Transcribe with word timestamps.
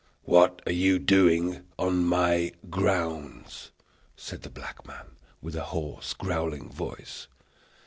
"What 0.23 0.63
are 0.65 0.71
you 0.71 0.97
doing 0.97 1.63
on 1.77 2.03
my 2.05 2.53
grounds?" 2.71 3.69
said 4.15 4.41
the 4.41 4.49
black 4.49 4.83
man, 4.87 5.11
with 5.43 5.55
a 5.55 5.65
hoarse, 5.65 6.13
growling 6.15 6.69
voice. 6.71 7.27